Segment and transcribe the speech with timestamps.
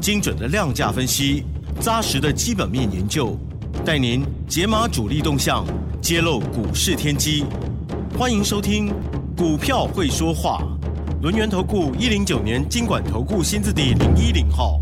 [0.00, 1.44] 精准的量价分析，
[1.80, 3.36] 扎实的基本面研究，
[3.84, 5.64] 带您解码主力动向，
[6.00, 7.44] 揭露股市天机。
[8.18, 8.88] 欢迎收听
[9.36, 10.62] 《股票会说话》，
[11.22, 14.80] 轮源投顾一零九年经管投顾新字第零一零号。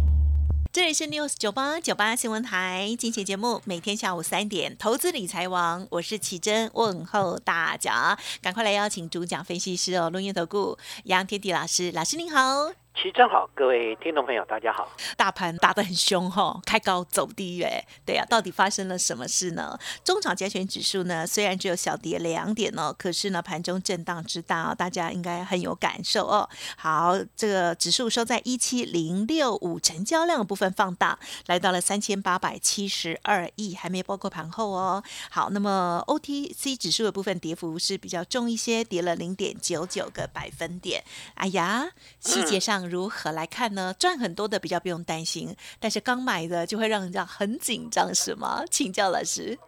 [0.72, 12.85] 这里是 News 九八九八新闻台，今天节目每天下午三点，投资理财王，我是奇珍，问候大家，赶快来邀请主讲分析师哦，轮源投顾杨天地老师，老师您好。
[12.96, 14.90] 齐正好，各位听众朋友，大家好。
[15.18, 17.86] 大盘打得很凶哈，开高走低耶。
[18.06, 19.78] 对呀，到底发生了什么事呢？
[20.02, 26.48] 中场加权指数呢，虽然只有小跌两点哦，可是呢，盘中震荡之大，大家应该很有感受哦。
[26.78, 35.04] 好，这个指数收在一七零六五，成交量的部分放大，来到了三千八百七十二亿，还没包括盘后哦。
[35.30, 41.04] 好，那么 OTC 指数的部分跌幅是比较重一些，跌了零点九九个百分点。
[41.34, 42.85] 哎呀，细节上。
[42.88, 43.94] 如何来看呢？
[43.98, 48.62] 赚很多的比较不用担心，但是刚买的就会让人家很紧张，是吗？
[48.70, 49.58] 请教老师。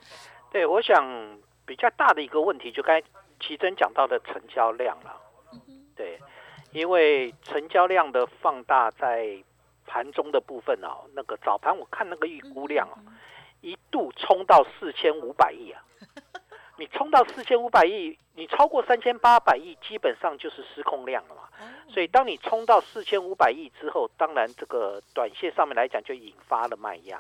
[0.51, 3.03] 对，我想比较大的一个问题，就该
[3.41, 5.15] 奇珍讲到的成交量了。
[5.95, 6.19] 对，
[6.73, 9.37] 因为成交量的放大在
[9.87, 12.97] 盘中的部分哦，那个早盘我看那个预估量哦，
[13.61, 15.83] 一度冲到四千五百亿啊。
[16.79, 21.43] 你冲到四千五百亿，你超过三千八百亿，基本上就是失控量了嘛。
[21.89, 27.19] 所以，当你冲到四千五百亿之后，当然这个短线上面来讲就引发了卖压。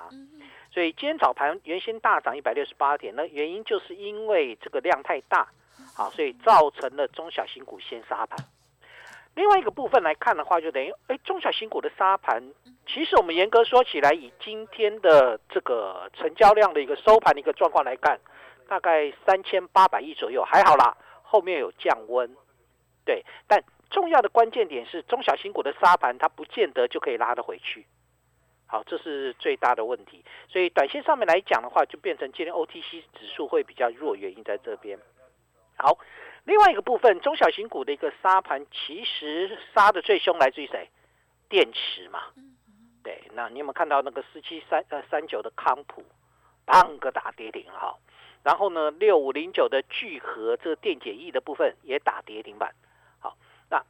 [0.70, 5.48] 所以今天早盘原先大涨一百六十八点，那原因就是因为这个量太大，
[5.96, 8.38] 好，所以造成了中小型股先杀盘。
[9.34, 12.40] 另外一个部分来看的话，就等于，哎，中小型股的杀盘，
[12.86, 18.20] 其实我们严格说起来，以今天的这个成交量的一个收盘的一个状况来看。
[18.68, 22.36] 大概三千八百亿左右，还好啦，后面有降温，
[23.04, 23.24] 对。
[23.48, 27.86] 但重要的关键点是，中小新股的沙盘它不见得就可以拉得回去，
[28.66, 30.22] 好，这是最大的问题。
[30.46, 34.98] 所以短线上面来讲的话，就变成今天 OTC 指数会比较弱，原因在这边。
[35.78, 35.96] 好，
[36.44, 40.90] 另外一个部分，中小型股的一个沙盘，其实杀的最凶来自于谁？
[41.48, 42.24] 电池嘛，
[43.02, 43.22] 对。
[43.32, 46.04] 那你有没有看到那个四七三呃三九的康普，
[46.66, 47.96] 砰个打跌停哈？
[48.42, 52.74] 然后呢，六五零九的聚合这个电解液的部分也打跌停板。
[53.18, 53.36] 好，
[53.70, 53.84] 那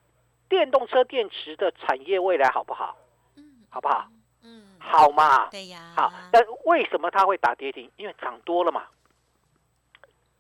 [0.49, 2.97] 电动车电池的产业未来好不好？
[3.37, 4.09] 嗯，好不好？
[4.43, 5.49] 嗯，好嘛。
[5.51, 5.93] 对呀。
[5.97, 7.91] 好，但为什么它会打跌停？
[7.97, 8.85] 因为涨多了嘛。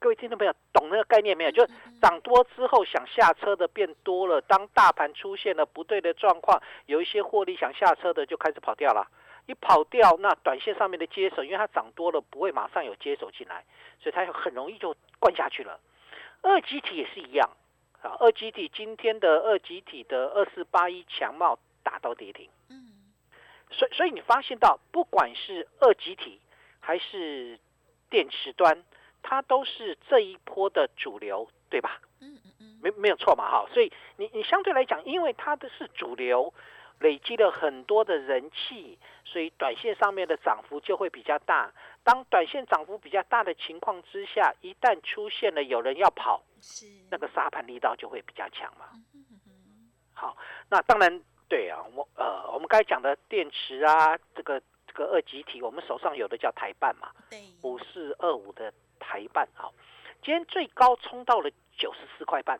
[0.00, 1.50] 各位听众朋友，懂那个概念没有？
[1.50, 9.08] 就是涨多之后想下车的变多了，当大盘出现了不对的状况，有一些获利想下车的就开始跑掉了。
[9.48, 13.64] 一跑掉，那短线上面的接手，因为它涨多了，不会马上有接手进来，
[13.98, 15.80] 所以它很容易就灌下去了。
[16.42, 17.48] 二集体也是一样，
[18.02, 22.92] 啊，二集体今天的二集体的二四八一强茂打到跌停，嗯，
[23.70, 26.38] 所以所以你发现到，不管是二集体
[26.78, 27.58] 还是
[28.10, 28.84] 电池端，
[29.22, 32.02] 它都是这一波的主流，对吧？
[32.20, 36.52] 嗯嗯嗯，没没有错嘛，哈，所以你你相对来讲，因为它的是主流。
[37.00, 41.72] 累积了很多的人气，所以短线上面的涨幅就会比较大。
[42.02, 48.86] 当短线涨幅比较大的情况之下，一旦出现了有人要跑，是那个沙盘力道就会比较强嘛。
[50.12, 50.36] 好，
[50.68, 59.72] 那当然对啊，我呃，我们刚才讲的电池啊，这个这个二级体，我们手上有的叫台半嘛，对，五四二五的台半好，
[60.22, 62.58] 今天最高冲到了九十四块半。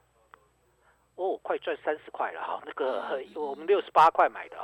[1.18, 2.62] 哦，快赚三十块了哈！
[2.64, 4.56] 那个我们六十八块买的，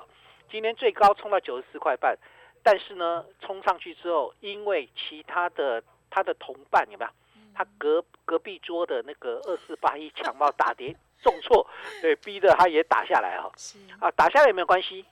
[0.49, 2.17] 今天最高冲到九十四块半，
[2.63, 7.11] 但是呢，冲上去之后，因为其他的他的同伴有没有？
[7.53, 11.67] 他隔隔壁桌的那个二四八一强暴打跌重挫，
[12.01, 13.51] 对，逼得他也打下来哈。
[13.99, 15.05] 啊，打下来有没有关系？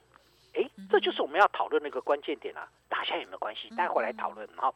[0.54, 2.68] 哎，这就是我们要讨论那个关键点啊！
[2.88, 3.68] 打下有没有关系？
[3.74, 4.72] 待会来讨论哈。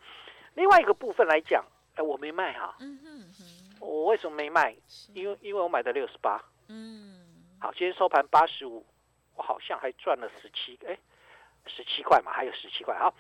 [0.55, 1.65] 另外一个部分来讲，
[1.95, 2.75] 哎，我没卖哈。
[2.81, 2.99] 嗯
[3.79, 4.75] 我为什么没卖？
[5.13, 6.43] 因为因为我买的六十八。
[6.69, 7.21] 嗯，
[7.61, 8.85] 好，今天收盘八十五，
[9.35, 10.99] 我好像还赚了十七，哎，
[11.67, 12.97] 十七块嘛，还有十七块。
[12.99, 13.15] 好，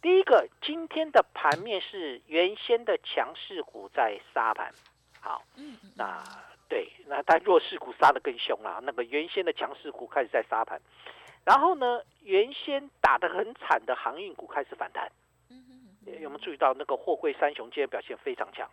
[0.00, 4.72] 第一个，今天的盘面是原先的强势股在杀盘，
[5.20, 6.22] 好，嗯，那
[6.68, 10.80] 对，那但弱势股杀的更凶了，那个原先的强势股开始在杀盘。
[11.44, 15.10] 然后呢，原先打的很惨的航运股开始反弹。
[16.20, 18.68] 有没有注意到那个货柜三雄今天表现非常强？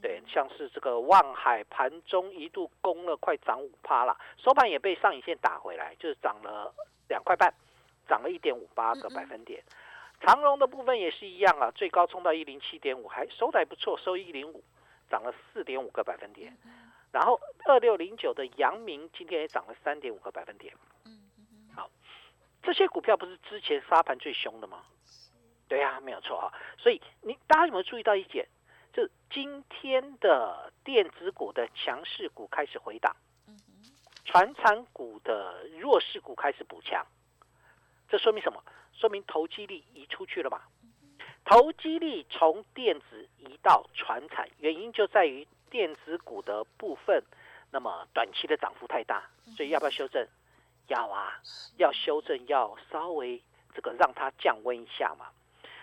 [0.00, 6.72] 对，像是这个望海盘中一度攻了快涨五趴了，收盘也被上影线打回来，就是涨了
[7.08, 7.52] 两块半，
[8.06, 9.62] 涨了一点五八个百分点。
[10.20, 14.62] 长荣的部分也是一样啊，最高冲到一零七点五，还收的还不错，收一零五，
[15.10, 16.56] 涨了四点五个百分点。
[17.10, 20.72] 然后二六零九的阳明今天也涨了三点五个百分点。
[21.74, 21.90] 好，
[22.62, 24.84] 这些股票不是之前沙盘最凶的吗？
[25.68, 26.52] 对呀，没有错啊。
[26.76, 28.46] 所以你大家有没有注意到一点？
[28.98, 33.14] 就今天的电子股的强势股开始回档，
[34.24, 37.06] 传产股的弱势股开始补强。
[38.08, 38.60] 这说明什么？
[38.94, 40.62] 说明投机力移出去了嘛？
[41.44, 47.22] 投机力从电子移到传产，原因就在于电子股的部分，
[47.70, 50.26] 那么短期的涨幅太大，所以要不要修正？
[50.88, 51.40] 要啊，
[51.76, 53.40] 要修正，要稍微
[53.76, 55.28] 这个让它降温一下嘛。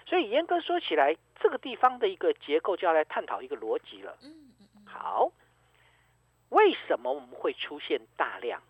[0.06, 4.18] 所以严格说起来，这个地方的一个结构就要来探讨一个逻辑了。
[4.86, 5.32] 好，
[6.50, 8.62] 为什么我们会出现大量？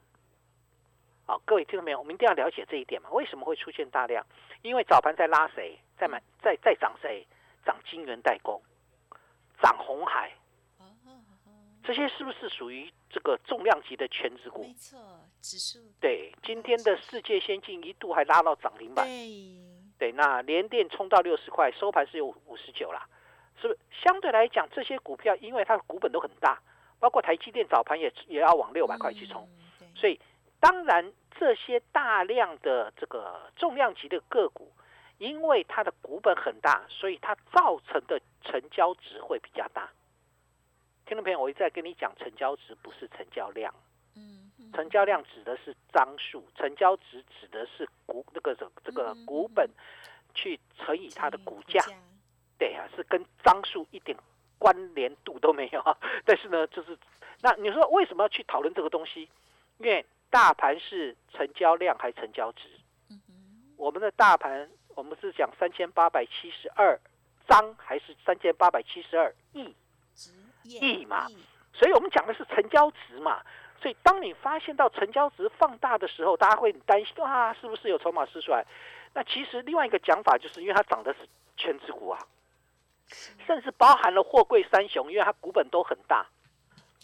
[1.26, 2.00] 好，各位听到没有？
[2.00, 3.10] 我们一定要了解这一点嘛。
[3.12, 4.26] 为什么会出现大量？
[4.62, 7.26] 因为早盘在拉谁，在买，在在涨谁？
[7.66, 8.62] 涨金元代工，
[9.62, 10.32] 涨红海。
[11.84, 14.64] 这些是不是属于这个重量级的全指股？
[14.64, 15.00] 没错，
[15.42, 15.80] 指数。
[16.00, 19.06] 对，今天的世界先进一度还拉到涨停板。
[19.06, 19.75] 对，
[20.12, 23.08] 那连电冲到六十块，收盘是有五十九啦，
[23.62, 23.80] 是不是？
[24.04, 26.60] 相对来讲，这些股票因为它的股本都很大，
[27.00, 29.48] 包括台积电早盘也也要往六百块去冲，
[29.96, 30.20] 所以
[30.60, 34.72] 当然这些大量的这个重量级的个股，
[35.18, 39.90] 因为它的股本很大，所以它造成的成交值会比较大。
[41.06, 43.74] 听众朋友，我一再跟你讲，成交值不是成交量。
[44.74, 49.70] 成交量指的是张数，成交值指的是股那个这这个股本
[50.34, 51.84] 去乘以它的股价，
[52.58, 54.18] 对啊，是跟张数一点
[54.58, 55.98] 关联度都没有啊。
[56.26, 56.98] 但是呢，就是
[57.42, 59.30] 那你说为什么要去讨论这个东西？
[59.78, 62.70] 因为大盘是成交量还是成交值？
[63.78, 67.00] 我们的大盘我们是讲三千八百七十二
[67.48, 69.76] 张还是三千八百七十二亿
[70.64, 71.28] 亿嘛？
[71.74, 73.44] 所以我们讲的是成交值嘛。
[73.82, 78.66] 所以，当你发现到成交值放大的时候，大家会很担心啊，是不是有筹码失出来？
[79.14, 81.20] 那其实另外一个讲法就是，因为它涨的是
[81.56, 82.20] 全指股啊，
[83.46, 86.26] 甚至包含了货柜三雄，因为它股本都很大，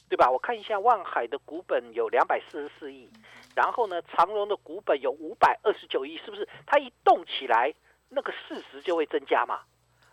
[0.10, 0.30] 对吧？
[0.32, 3.10] 我看一下，万海的股本有两百四十四亿，
[3.56, 6.48] 然后呢，长荣的股本有五百二十九亿，是不是？
[6.66, 7.74] 它一动起来，
[8.10, 9.60] 那个市值就会增加嘛，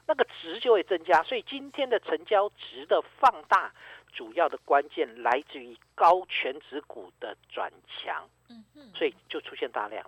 [0.06, 1.22] 那个值就会增加。
[1.22, 3.72] 所以今天的成交值的放大。
[4.12, 8.64] 主要的关键来自于高全值股的转强，嗯
[8.94, 10.04] 所以就出现大量。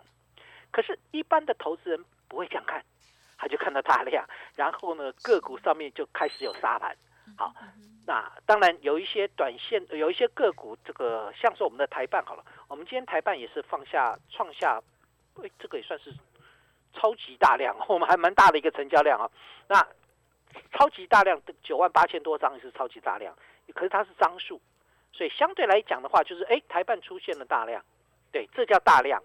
[0.72, 2.84] 可是，一般的投资人不会这样看，
[3.36, 4.24] 他就看到大量，
[4.54, 6.96] 然后呢，个股上面就开始有沙盘。
[7.36, 7.54] 好，
[8.06, 14.80] 那当然有一些短线，有一些个股，这个像是我们的台办好了，我们今天台办也是放下创下，
[15.42, 16.12] 哎，这个也算是
[16.94, 19.30] 超级大量，我们还蛮大的一个成交量啊。
[19.68, 19.86] 那
[20.72, 23.36] 超级大量的九万八千多张也是超级大量。
[23.72, 24.60] 可是它是张数，
[25.12, 27.84] 所以相对来讲的话，就是哎，台办出现了大量，
[28.32, 29.22] 对，这叫大量。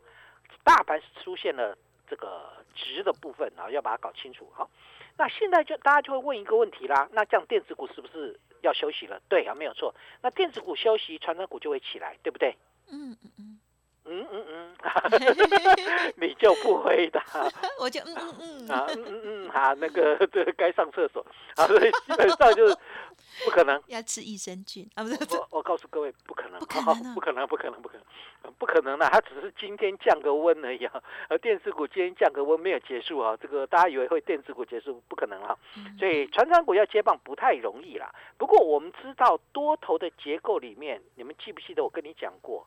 [0.64, 1.78] 大盘是出现了
[2.08, 4.50] 这个值的部分啊，要把它搞清楚。
[4.54, 4.70] 好，
[5.18, 9.22] 那现在就大家就会问一个问题啦，那这样电子股是不是要休息了？
[9.30, 9.94] 对啊，没有错。
[10.22, 12.56] 那电子股休息，传统股就会起来，对不对？
[12.92, 13.55] 嗯嗯嗯。
[14.08, 14.76] 嗯嗯嗯，
[16.18, 17.24] 你就不回答，
[17.80, 18.70] 我就嗯嗯嗯。
[18.70, 21.26] 啊嗯嗯嗯好，那个这该上厕所。
[21.56, 22.76] 啊，所以基本上就是
[23.44, 23.82] 不可能。
[23.88, 24.88] 要吃益生菌。
[24.96, 27.95] 啊，不是我我告诉各位不可能，不可能，不可能，不可能，不可能，
[28.60, 35.58] 不可能的，它只是今天降个温而已啊，而电子股今天降个温没有结束啊，这个大家以为会电子股结束，不可能啊，
[35.98, 38.14] 所以船长股要接棒不太容易啦。
[38.38, 42.66] 不过我们知道多头的结构里面，你们记不记得我跟你讲过，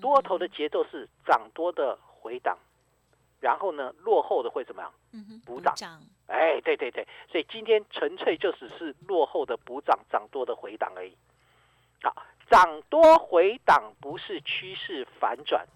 [0.00, 0.78] 多头的节奏。
[0.90, 2.56] 是涨多的回档，
[3.40, 4.90] 然后呢，落后的会怎么样？
[5.44, 5.74] 补涨。
[6.28, 11.14] 哎，对对对，所以今天纯粹就只是落后的补涨，涨多的回档而已。
[12.02, 12.14] 好，
[12.50, 15.66] 涨多回档不是趋势反转，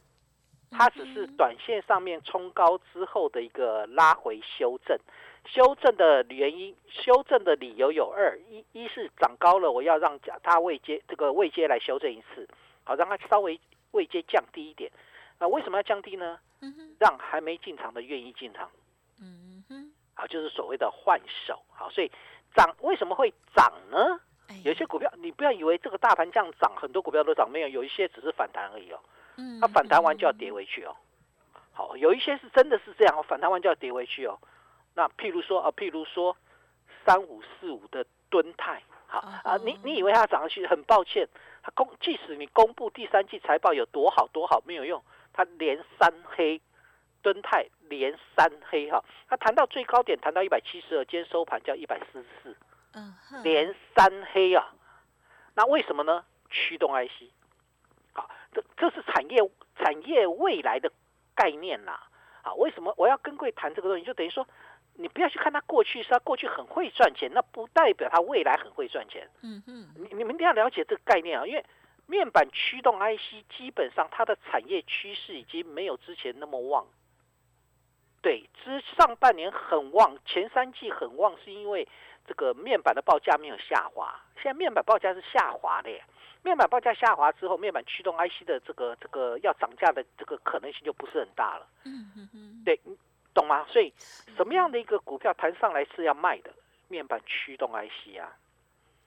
[0.70, 4.98] 它只是短线上面冲高之后的一个拉回修正。
[5.44, 12.48] 修正的原因，修正的理由有二：一，一是涨高了，我要让它未接这个未接来修正一次，
[12.84, 13.60] 好，让它稍微。
[13.92, 14.90] 位阶降低一点，
[15.38, 16.40] 那为什么要降低呢？
[16.98, 18.70] 让还没进场的愿意进场。
[19.20, 21.62] 嗯哼，好，就是所谓的换手。
[21.68, 22.10] 好，所以
[22.54, 24.18] 涨为什么会涨呢？
[24.64, 29.00] 有些股票你不要以为这个大盘这样涨，很多股票都涨，没有，有一些只是反弹而已哦。
[29.36, 30.94] 嗯，它反弹完就要跌回去哦。
[31.72, 34.38] 好，有一些是真的是这样，反弹完就要跌回去哦。
[34.94, 36.36] 那譬如说啊，譬如说
[37.06, 40.66] 三五四五的吨泰，好啊，你你以为它涨上去？
[40.66, 41.26] 很抱歉，
[41.62, 46.60] 它公即使你公布第三季财报有多好多好，没有用，它连三黑，
[47.22, 52.56] 吨泰连三黑哈，它谈到最高点谈到一百七十二，今天收盘叫一百四十四，
[52.94, 54.74] 嗯，连三黑啊。
[55.54, 56.24] 那为什么呢？
[56.50, 57.30] 驱动 IC，
[58.12, 59.38] 好，这这是产业
[59.76, 60.90] 产业未来的
[61.34, 62.08] 概念啦。
[62.42, 64.04] 啊，为什么我要跟贵谈这个东西？
[64.04, 64.46] 就等于说，
[64.94, 69.28] 你不要去看它过去是它过去很会赚钱，那不代表它未来很会赚钱。
[69.42, 71.64] 嗯哼，你你们一定要了解这个概念啊，因为
[72.06, 76.86] 面板驱动 IC 基本上它的产业趋势已经没有之前那么旺。
[78.20, 81.88] 对，之上半年很旺，前三季很旺，是因为
[82.26, 84.14] 这个面板的报价没有下滑。
[84.36, 86.02] 现在面板报价是下滑的，耶，
[86.42, 91.66] 面板报价下滑之后，面板驱动 IC 的这个这个要涨价的这个可能性就不是很大了。
[91.84, 92.80] 嗯哼哼，对，
[93.32, 93.64] 懂吗？
[93.68, 93.92] 所以
[94.36, 96.50] 什么样的一个股票弹上来是要卖的？
[96.88, 98.36] 面板驱动 IC 啊，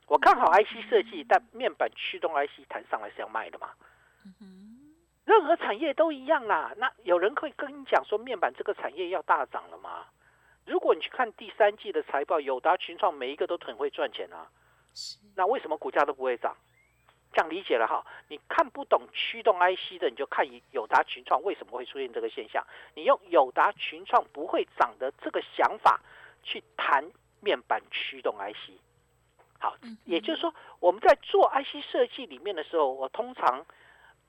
[0.07, 3.69] 我看好 IC 设计，但面板驱动 IC 弹上来是要卖的嘛？
[5.25, 6.71] 任何产业都一样啦。
[6.77, 10.05] 那有人会跟你讲说，面板这个产业要大涨了吗？
[10.65, 14.49] 如果你去看第三季的财报，友达、群创每一个都很会赚钱啊。
[15.35, 16.55] 那为什么股价都不会涨？
[17.33, 18.05] 这样理解了哈？
[18.29, 22.65] 你看不懂驱动 IC 的，你就看友达、群创为什么会出现这个现象。
[22.93, 25.99] 你用友达、群创不会涨的这个想法
[26.43, 28.79] 去谈面板驱动 IC。
[29.59, 33.65] 好，也就是说，我们在做 IC 设计里面的时候，我通常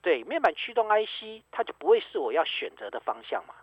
[0.01, 3.55] 对面板驱动 IC，它就不会是我要选择的方向嘛。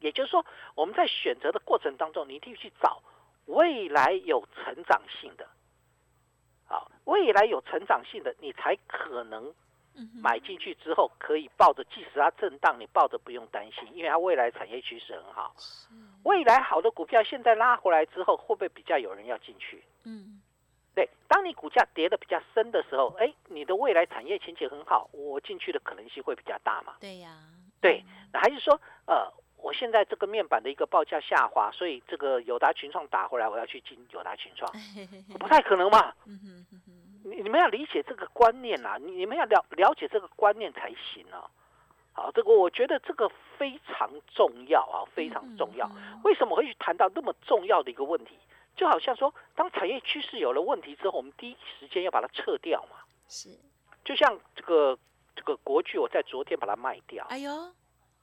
[0.00, 3.02] 也就是说，我们在选择的过程当中，你一定去找
[3.46, 5.46] 未来有成长性的。
[6.66, 9.52] 好，未来有成长性的，你才可能
[10.14, 15.54] 买进去之后可以抱着，即使它震荡，你抱着不用担心，因为它未来产业趋势很好。
[16.24, 19.84] 未来好的股票现在拉回来之后，会不会比较有人要进去？
[20.04, 20.40] 嗯，
[20.94, 26.94] 对，当你股价跌的比较深的时候，哎，你的未来产业前景很好，我进去的可能性会比较大嘛？
[26.98, 27.38] 对呀，
[27.80, 29.30] 对，那还是说，呃，
[29.64, 34.70] 我现在这个面板的一个报价下滑，所以这个友达群创打回来，我要去进友达群创，
[35.40, 36.12] 不太可能嘛？
[37.24, 41.48] 你你们要理解这个观念啦，你你们要了了解这个观念才行啊。
[42.12, 45.90] 好，这个我觉得这个非常重要啊，非常重要。
[46.22, 48.38] 为什么会去谈到那么重要的一个问题？
[48.76, 52.98] 就好像说，当产业趋势有了问题之后，我们第一时间要把它撤掉嘛。
[53.28, 53.48] 是，
[54.04, 54.98] 就像这个
[55.34, 57.24] 这个国剧，我在昨天把它卖掉。
[57.30, 57.50] 哎呦，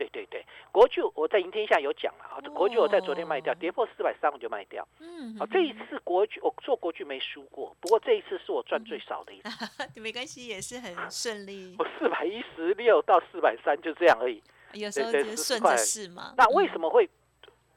[0.01, 4.87] 对对对，国巨我在赢天下有讲了啊，这国巨我在昨天卖掉，跌破四百三我就卖掉。
[4.99, 9.49] 嗯，好，这一次国巨我做国巨没输过，不过这一次是我赚最少的一次。
[10.01, 11.75] 没关系，也是很顺利。
[11.77, 14.41] 我四百一十六到四百三就这样而已。
[14.73, 16.33] 有时候就顺着试嘛。
[16.35, 17.07] 那为什么会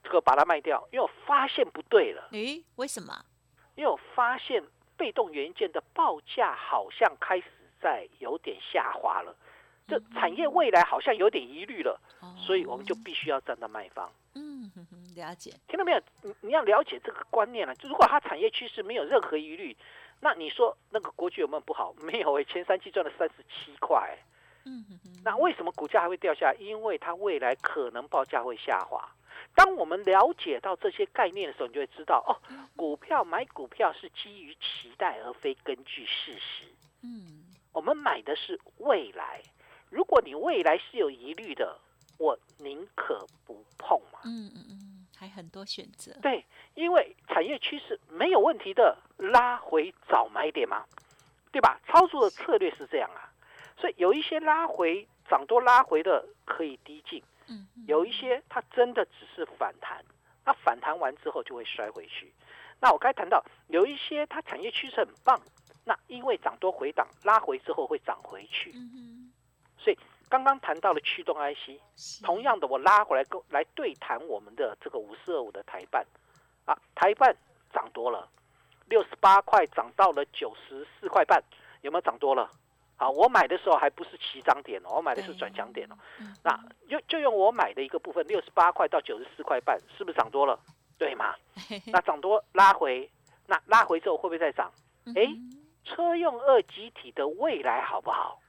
[0.03, 0.83] 这个把它卖掉？
[0.93, 2.29] 因为我发现不对了。
[2.33, 3.13] 诶，为什么？
[3.75, 4.65] 因为我发现
[4.97, 7.45] 被动元件的报价好像开始
[7.83, 9.37] 在有点下滑了，
[9.87, 12.01] 这产业未来好像有点疑虑了，
[12.39, 14.11] 所以我们就必须要站在卖方。
[14.35, 14.71] 嗯，
[15.15, 15.53] 了解。
[15.69, 16.01] 听到没有？
[16.23, 17.75] 你你要了解这个观念了。
[17.77, 19.77] 就如果它产业趋势没有任何疑虑，
[20.21, 21.95] 那你说那个国巨有没有不好？
[22.01, 24.17] 没有诶，前三季赚了三十七块。
[24.65, 24.83] 嗯，
[25.23, 26.55] 那为什么股价还会掉下来？
[26.59, 29.07] 因为它未来可能报价会下滑。
[29.55, 32.33] 当我们了解到这些概念的时候，你就会知道哦，
[32.75, 36.65] 股票买股票是基于期待，而非根据事实。
[37.03, 39.43] 嗯，我们买的是未来。
[39.95, 41.79] 如果你未来是有疑虑的，
[42.19, 44.19] 我宁可不碰嘛。
[44.25, 46.13] 嗯嗯嗯，还很多选择。
[46.21, 50.85] 对，因为产业趋势没有问题的，拉回早买点嘛，
[51.53, 51.81] 对吧？
[51.87, 53.31] 操作的策略是这样啊。
[53.79, 60.05] 所以有一些拉回涨多拉回的可以低进，嗯，有一些它真的只是反弹，
[60.45, 62.33] 它反弹完之后就会摔回去。
[62.81, 65.41] 那我刚才谈到有一些它产业趋势很棒，
[65.85, 69.24] 那因为涨多回档拉回之后会涨回去，嗯
[69.85, 69.99] 所以
[70.31, 71.79] 刚刚谈到了驱动 IC，
[72.25, 76.05] 同样的我拉回来跟来对谈我们的这个五四二五的台办
[76.65, 77.37] 啊，台办
[77.73, 78.27] 涨多了，
[78.87, 81.43] 六十八块涨到了九十四块半，
[81.83, 82.51] 有没有涨多了？
[82.97, 85.97] 啊，我买的时候还不是起涨点哦，我买的是转强点哦。
[86.43, 90.59] 那就就用我买的一个部分，六十八块到九十四块半，是不是涨多了？
[90.97, 91.35] 对吗？
[91.93, 93.11] 那涨多拉回，
[93.47, 94.73] 那拉回之后会不会再涨？
[95.15, 95.27] 哎，
[95.85, 98.41] 车用二极体的未来好不好？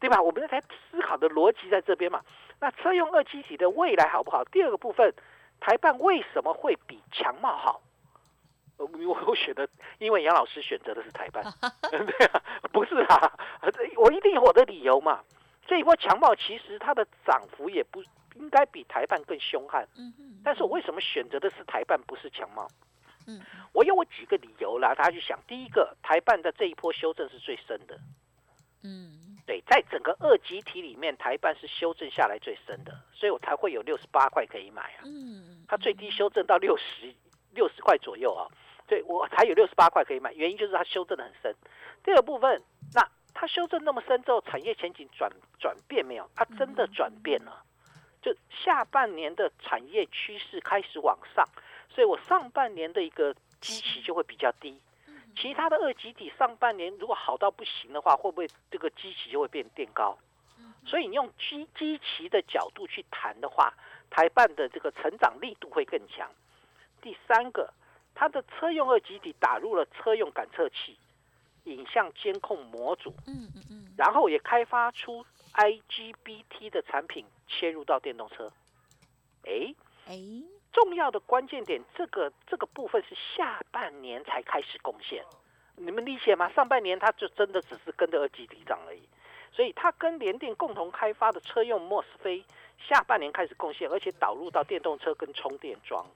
[0.00, 0.20] 对吧？
[0.20, 2.20] 我们在思考的逻辑在这边嘛。
[2.58, 4.42] 那车用二极体的未来好不好？
[4.44, 5.14] 第二个部分，
[5.60, 7.80] 台办为什么会比强茂好？
[8.76, 8.88] 我
[9.26, 11.44] 我选的，因为杨老师选择的是台办，
[11.90, 12.42] 对啊，
[12.72, 13.38] 不是啊，
[13.96, 15.20] 我一定有我的理由嘛。
[15.66, 18.02] 这一波强茂其实它的涨幅也不
[18.36, 19.86] 应该比台办更凶悍。
[19.96, 22.66] 嗯哼，但是我为什么选择的是台办，不是强茂？
[23.28, 23.40] 嗯
[23.72, 25.38] 我有我几个理由啦，大家去想。
[25.46, 27.98] 第一个，台办的这一波修正是最深的，
[28.82, 29.19] 嗯
[29.50, 35.02] 对，在整个二级体里面，台办是修正下来最深的，所以我才会有六十八块可以买啊。
[35.04, 37.12] 嗯，它最低修正到六十
[37.52, 38.46] 六十块左右啊，
[38.86, 41.52] 对我才有六十八块可以买，原因就是它修正的很深。
[42.04, 42.62] 第二部分，
[42.94, 43.04] 那
[43.34, 45.28] 它修正那么深之后，产业前景转
[45.58, 46.30] 转变没有？
[46.36, 47.64] 它真的转变了，
[48.22, 51.44] 就下半年的产业趋势开始往上，
[51.88, 54.80] 所以我上半年的一个基期就会比较低。
[55.36, 60.18] 其他的二级体上半年如果好到不行的话，会不会这个基期就会变变高？
[60.86, 63.72] 所以你用基基期的角度去谈的话，
[64.08, 66.30] 台办的这个成长力度会更强。
[67.02, 67.72] 第三个，
[68.14, 70.98] 它的车用二级体打入了车用感测器、
[71.64, 78.50] 影像监控模组，嗯嗯嗯，然后也开发出 IGBT 的产品切入到电动车。
[79.44, 79.74] 诶，
[80.06, 80.18] 哎，
[80.72, 85.24] 重要的关键点，这个这个部分是下半年才开始贡献，
[85.76, 86.48] 你们理解吗？
[86.50, 89.02] 上半年它就真的只是跟着二级提涨而已，
[89.52, 92.44] 所以它跟联电共同开发的车用 MOSFET
[92.78, 96.06] 下半年开始贡献，而且导入到电动车跟充电桩。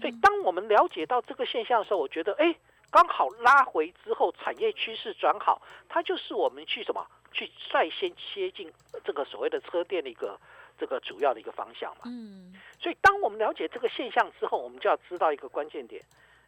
[0.00, 2.56] 所以当我们了解到这个现象的时候，我觉得哎，
[2.90, 8.72] 刚好拉回之后，产业趋势转好，它就是我们去什么去率先切进
[9.04, 10.40] 这个所谓的车电的一个
[10.78, 12.02] 这个主要的一个方向嘛。
[12.06, 16.02] 嗯所以，当我们了解这个现象之后，我们就要知道一个关键点：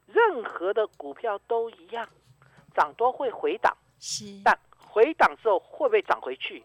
[0.06, 2.06] 任何的股票都一样，
[2.74, 6.62] 涨多会回档，是，但回档之后会不会涨回去？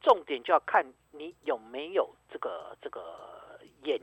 [0.00, 4.00] 重点就要看你有没有这个这个眼，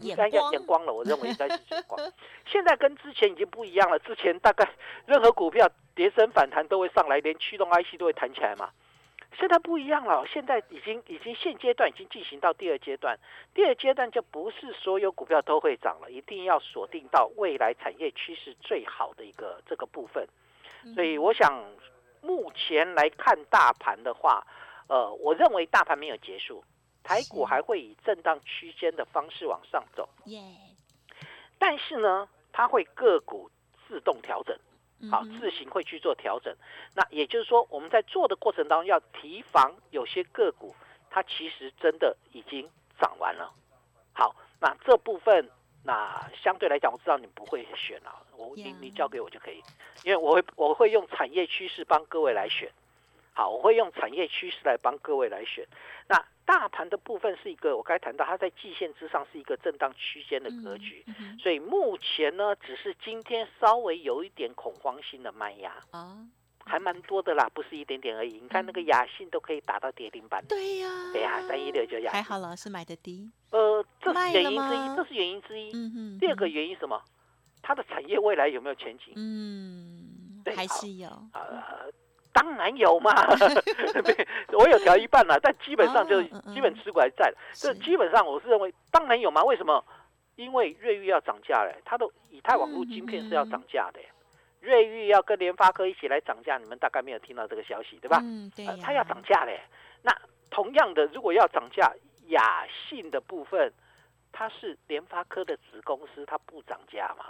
[0.00, 0.92] 应该要眼光了。
[0.92, 1.98] 我认为应该是眼光。
[2.44, 4.68] 现在跟之前已经不一样了，之前大概
[5.06, 8.68] 任何股票跌升反弹都会上来，连驱动 IC 都会弹起来嘛。
[9.36, 13.18] 现在不一样了，现在已经已经现阶段已经进行到第二阶段，
[13.54, 20.26] 第二阶段就不是所有股票都会涨了，一定要锁定到未来产业趋势最好的一个这个部分。
[20.94, 21.64] 所以我想，
[22.20, 24.44] 目前来看大盘的话，
[24.88, 26.64] 呃，我认为大盘没有结束，
[27.04, 30.40] 台股还会以震荡区间的方式往上走，耶，
[31.58, 33.50] 但是呢，它会个股
[33.86, 34.58] 自动调整。
[35.10, 36.54] 好，自行会去做调整。
[36.94, 40.74] 那也就是说，我们在做的过程当中要提防有些个股，
[41.08, 42.68] 它其实真的已经
[43.00, 43.52] 涨完了。
[44.12, 45.48] 好，那这部分
[45.84, 49.62] 那相对来讲，我知道你不会选了，我你你交给我就可以，
[50.02, 52.68] 因为我会我会用产业趋势帮各位来选。
[53.38, 55.64] 好，我会用产业趋势来帮各位来选。
[56.08, 61.04] 那大盘的部分是一个，我刚才谈到它在季线之上是一个震荡区间的格局。
[61.40, 66.18] 所以目前呢，只是今天稍微有一点恐慌性的卖压，啊，
[66.64, 68.40] 还蛮多的啦，不是一点点而已。
[68.40, 72.10] 你看那个雅信都可以打到跌停板，对呀，对呀，三一六就雅。
[72.10, 75.70] 还好老师买的低，呃，这是原因之一，这是原因之一。
[75.72, 77.00] 嗯哼，第二个嗯原因什么？
[77.62, 79.12] 它的产业未来有没有前景？
[79.14, 81.62] 嗯，对还是有，呃，
[82.32, 83.12] 当然有嘛，
[84.52, 87.32] 我有调一半了，但基本上就基本持股还在。
[87.54, 89.42] 这是基本上我是认为，当然有嘛。
[89.44, 89.84] 为什么？
[90.36, 94.00] 因为瑞昱要涨价嘞，它的以太网络晶片是要涨价的。
[94.60, 98.20] 瑞昱要跟联发科一起来涨价，你们大概没有听到这个消息，对吧？
[98.22, 99.60] 嗯，对它要涨价嘞。
[100.02, 100.16] 那
[100.50, 101.92] 同样的，如果要涨价，
[102.28, 103.72] 雅信的部分，
[104.30, 107.24] 它是联发科的子公司，它不涨价嘛？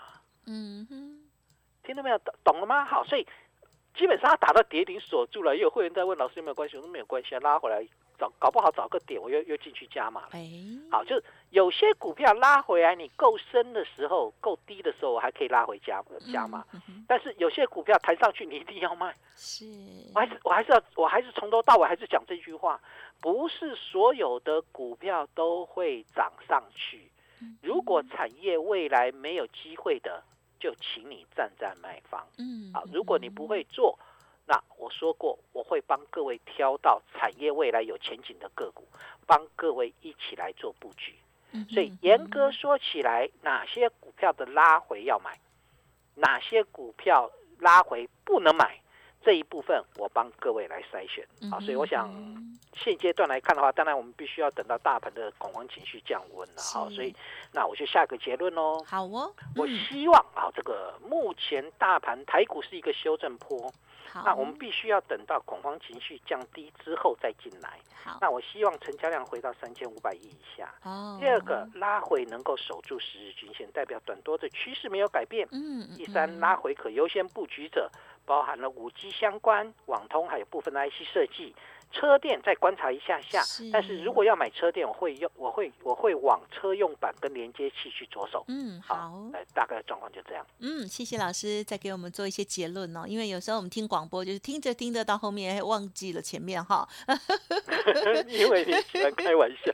[0.46, 1.22] 嗯哼，
[1.82, 2.18] 听到没有？
[2.18, 2.84] 懂懂了吗？
[2.84, 3.26] 好，所以
[3.98, 5.54] 基本上它打到跌停锁住了。
[5.56, 6.76] 也有会员在问老师有没有关系？
[6.76, 7.84] 我说没有关系啊，拉回来
[8.18, 10.28] 找，搞不好找个点我又又进去加码了。
[10.32, 10.48] 哎，
[10.90, 16.64] 好，就是有些股票拉回来，你够深的时候、够低的时候，我还可以拉回加加码。
[16.72, 19.14] 嗯哼，但是有些股票弹上去，你一定要卖。
[19.34, 19.64] 是，
[20.14, 22.80] 我还是我还是要我还是从头到尾还是讲这句话，
[23.20, 27.10] 不是所有的股票都会涨上去。
[27.62, 30.24] 如果产业未来没有机会的，
[30.58, 32.26] 就请你站在卖方。
[32.38, 33.98] 嗯，好，如果你不会做，
[34.46, 38.86] 那我说过我会帮各位挑到产业未来有前景的个股，
[39.26, 41.14] 帮各位一起来做布局。
[41.52, 45.38] 嗯，所以严格说起来，哪些股票的拉回要买，
[46.14, 48.80] 哪些股票拉回不能买，
[49.22, 51.26] 这一部分我帮各位来筛选。
[51.50, 56.62] 好，所以我想嗯现阶段来看的话，当然我们必须要等到大盘的恐慌情绪降温了。
[56.62, 57.14] 好，所以
[57.52, 58.82] 那我就下个结论喽。
[58.86, 63.72] 好哦，我嗯希望啊，这个目前大盘台股是一个修正波，
[64.12, 67.78] 好，那我们必须要等到恐慌情绪降低之后再进来。
[68.04, 70.72] 好那我希望成交量回到三千五百亿以下。
[70.84, 75.46] 哦，第二个，拉回能够守住十日均线，代表短多的趋势没有改变。
[75.50, 77.90] 嗯，嗯第三，拉回可优先布局者
[78.24, 81.54] 包含了五 G 相关、网通，还有部分的 IC 设计。
[81.90, 83.70] 车店再观察一下下是。
[83.70, 88.44] 但是如果要买车店，我会用我会我会往车用板跟连接器去着手。
[88.48, 90.46] 嗯，好，哎，大概状况就这样。
[90.58, 93.04] 嗯，谢谢老师再给我们做一些结论哦。
[93.06, 96.88] 因为有时候我们听广播，就是听着听着到后面忘记了前面哈。
[98.28, 99.72] 因为你喜欢开玩笑。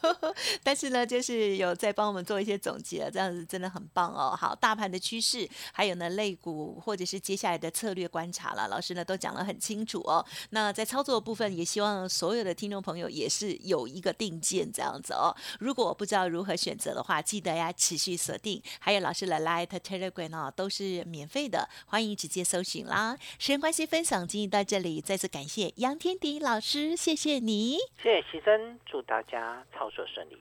[0.62, 4.36] 但是呢，就是有在帮我们做一些总结，这样子真的很棒哦。
[4.36, 10.24] 好，大盘的趋势，还有呢，类股或者是接下来的策略观察了，老师呢都讲得很清楚哦。
[10.50, 15.34] 那在操作部分，也希望所有的听众朋友也是有一个定见这样子哦。
[15.58, 23.16] 如果不知道如何选择的话，记得呀持续锁定，还有老师的 Light Telegram 哦，都是免费的，欢迎直接搜寻啦。
[23.38, 27.78] 时间关系，分享进行到这里，再次感谢杨天迪老师，谢谢你。
[28.02, 30.36] 谢谢奇珍，祝大家操作顺利。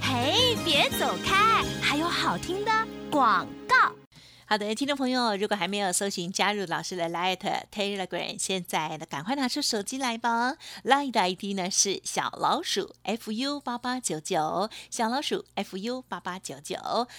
[0.00, 2.70] 嘿，别走开，还有好听的
[3.10, 4.03] 广告。
[4.54, 7.40] 好的，听众朋友，如果还没有搜寻加入老师的 Light
[7.72, 10.54] Telegram，现在呢赶快拿出手机来吧。
[10.84, 16.76] Light 的 ID 呢是小老鼠 fu 八八九九，小老鼠 fu 八八九九。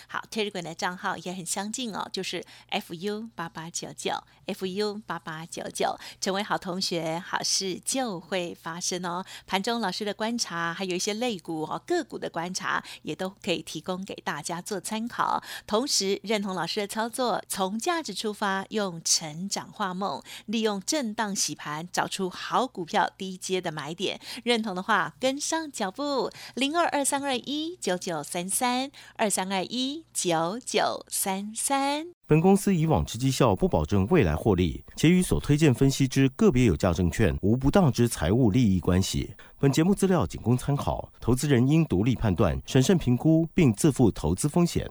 [0.08, 4.14] 好，Telegram 的账号也很相近哦，就是 fu 八八九九
[4.48, 6.00] ，fu 八八九九。
[6.22, 9.26] 成为好同学，好事就会发生哦。
[9.46, 15.44] 盘中老师的观察，还有一些类股哦个股的观察，也都可以提供给大家做参考。
[15.68, 17.25] 同时认同老师的操作。
[17.26, 24.20] 做从价值出发，用成长画梦，利用震荡洗盘，找出好股票低阶的买点。
[24.44, 32.06] 认同的话，跟上脚步，零二二三二一九九三三二三二一九九三三。
[32.28, 39.34] 本公司以往之绩效不保证未来获利，且与所推荐分析之个别有价证券无不当之财务利益关系。
[39.60, 44.88] 本节目资料仅供参考，投资人应独立判断、审慎评估，并自负投资风险。